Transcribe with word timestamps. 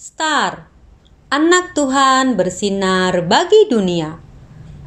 Star, 0.00 0.64
anak 1.28 1.76
Tuhan 1.76 2.32
bersinar 2.32 3.20
bagi 3.28 3.68
dunia. 3.68 4.16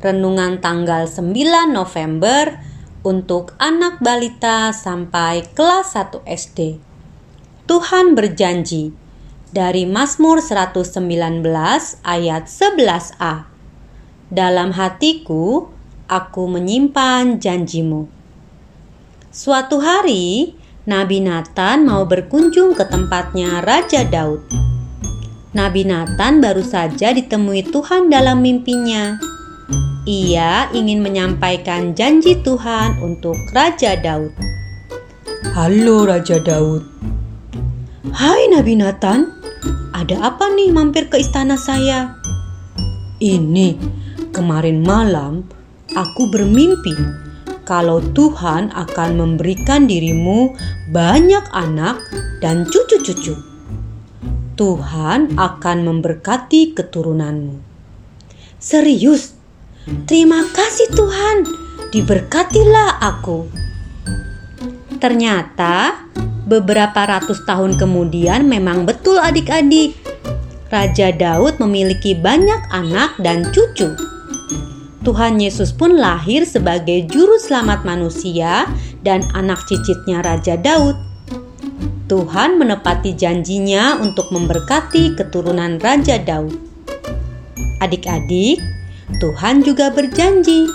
Renungan 0.01 0.57
tanggal 0.57 1.05
9 1.05 1.69
November 1.69 2.57
untuk 3.05 3.53
anak 3.61 4.01
balita 4.01 4.73
sampai 4.73 5.45
kelas 5.53 5.93
1 5.93 6.25
SD. 6.25 6.81
Tuhan 7.69 8.17
berjanji 8.17 8.89
dari 9.53 9.85
Mazmur 9.85 10.41
119 10.41 10.97
ayat 12.01 12.49
11a. 12.49 13.45
Dalam 14.33 14.73
hatiku 14.73 15.69
aku 16.09 16.49
menyimpan 16.49 17.37
janjimu. 17.37 18.09
Suatu 19.29 19.77
hari, 19.77 20.57
Nabi 20.89 21.21
Nathan 21.21 21.85
mau 21.85 22.01
berkunjung 22.09 22.73
ke 22.73 22.89
tempatnya 22.89 23.61
Raja 23.61 24.01
Daud. 24.09 24.72
Nabi 25.53 25.85
Nathan 25.85 26.41
baru 26.41 26.65
saja 26.65 27.13
ditemui 27.13 27.69
Tuhan 27.69 28.09
dalam 28.09 28.41
mimpinya. 28.41 29.21
Ia 30.09 30.73
ingin 30.73 31.05
menyampaikan 31.05 31.93
janji 31.93 32.41
Tuhan 32.41 32.97
untuk 32.97 33.37
Raja 33.53 33.93
Daud. 34.01 34.33
Halo 35.53 36.09
Raja 36.09 36.41
Daud. 36.41 36.81
Hai 38.17 38.49
Nabi 38.49 38.81
Nathan, 38.81 39.29
ada 39.93 40.33
apa 40.33 40.49
nih 40.57 40.73
mampir 40.73 41.05
ke 41.05 41.21
istana 41.21 41.53
saya? 41.53 42.17
Ini 43.21 43.77
kemarin 44.33 44.81
malam 44.81 45.45
aku 45.93 46.33
bermimpi 46.33 46.97
kalau 47.61 48.01
Tuhan 48.17 48.73
akan 48.73 49.09
memberikan 49.21 49.85
dirimu 49.85 50.49
banyak 50.89 51.45
anak 51.53 52.01
dan 52.41 52.65
cucu-cucu. 52.65 53.52
Tuhan 54.53 55.33
akan 55.33 55.77
memberkati 55.81 56.77
keturunanmu. 56.77 57.57
Serius? 58.61 59.33
Terima 60.05 60.45
kasih 60.45 60.93
Tuhan, 60.93 61.37
diberkatilah 61.89 63.01
aku. 63.01 63.49
Ternyata 65.01 66.05
beberapa 66.45 67.01
ratus 67.01 67.41
tahun 67.49 67.81
kemudian 67.81 68.45
memang 68.45 68.85
betul 68.85 69.17
adik-adik. 69.17 69.97
Raja 70.69 71.09
Daud 71.09 71.57
memiliki 71.57 72.13
banyak 72.13 72.69
anak 72.69 73.17
dan 73.25 73.49
cucu. 73.49 73.97
Tuhan 75.03 75.41
Yesus 75.41 75.73
pun 75.75 75.97
lahir 75.97 76.47
sebagai 76.47 77.09
juru 77.09 77.35
selamat 77.41 77.83
manusia 77.83 78.69
dan 79.01 79.25
anak 79.33 79.65
cicitnya 79.65 80.21
Raja 80.21 80.55
Daud. 80.55 81.12
Tuhan 82.07 82.59
menepati 82.61 83.15
janjinya 83.15 83.97
untuk 83.97 84.29
memberkati 84.29 85.15
keturunan 85.15 85.79
Raja 85.79 86.19
Daud. 86.21 86.53
Adik-adik, 87.81 88.59
Tuhan 89.19 89.63
juga 89.63 89.91
berjanji. 89.91 90.67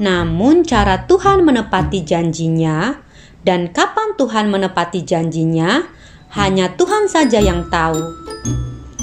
Namun 0.00 0.64
cara 0.64 1.04
Tuhan 1.08 1.44
menepati 1.44 2.04
janjinya 2.04 3.00
dan 3.42 3.72
kapan 3.74 4.14
Tuhan 4.16 4.48
menepati 4.48 5.02
janjinya 5.02 5.86
hanya 6.32 6.72
Tuhan 6.74 7.10
saja 7.10 7.42
yang 7.42 7.68
tahu. 7.68 8.00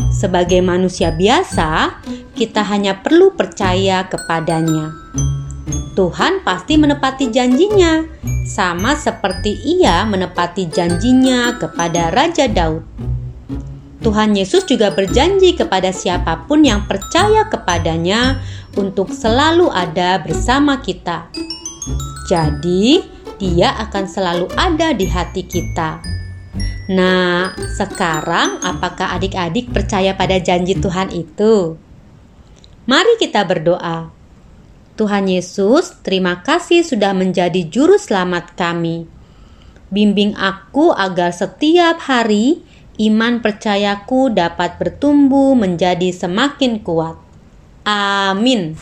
Sebagai 0.09 0.59
manusia 0.59 1.14
biasa, 1.14 2.02
kita 2.33 2.66
hanya 2.66 2.99
perlu 3.05 3.38
percaya 3.38 4.09
kepadanya. 4.09 4.91
Tuhan 5.93 6.41
pasti 6.47 6.79
menepati 6.79 7.27
janjinya, 7.27 8.07
sama 8.47 8.95
seperti 8.95 9.53
Ia 9.79 10.07
menepati 10.07 10.71
janjinya 10.71 11.59
kepada 11.59 12.09
Raja 12.09 12.47
Daud. 12.47 12.81
Tuhan 13.99 14.31
Yesus 14.31 14.63
juga 14.63 14.95
berjanji 14.95 15.59
kepada 15.59 15.91
siapa 15.91 16.47
pun 16.47 16.63
yang 16.63 16.87
percaya 16.87 17.52
kepadanya 17.52 18.39
untuk 18.79 19.11
selalu 19.11 19.67
ada 19.67 20.23
bersama 20.23 20.79
kita. 20.79 21.27
Jadi, 22.31 23.03
Dia 23.39 23.71
akan 23.87 24.03
selalu 24.08 24.47
ada 24.55 24.91
di 24.91 25.08
hati 25.08 25.47
kita. 25.47 25.99
Nah, 26.91 27.55
sekarang 27.77 28.59
apakah 28.65 29.15
adik-adik 29.15 29.71
percaya 29.71 30.11
pada 30.17 30.41
janji 30.43 30.75
Tuhan 30.75 31.13
itu? 31.13 31.79
Mari 32.89 33.15
kita 33.21 33.45
berdoa. 33.45 34.18
Tuhan 34.99 35.32
Yesus, 35.32 35.95
terima 36.04 36.43
kasih 36.43 36.83
sudah 36.83 37.15
menjadi 37.15 37.64
juru 37.71 37.95
selamat 37.95 38.52
kami. 38.60 39.08
Bimbing 39.87 40.36
aku 40.36 40.92
agar 40.92 41.32
setiap 41.32 42.04
hari 42.04 42.60
iman 42.99 43.39
percayaku 43.39 44.36
dapat 44.36 44.76
bertumbuh 44.76 45.55
menjadi 45.55 46.11
semakin 46.11 46.83
kuat. 46.83 47.15
Amin. 47.88 48.76